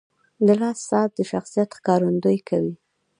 [0.47, 2.73] •د لاس ساعت د شخصیت ښکارندویي کوي.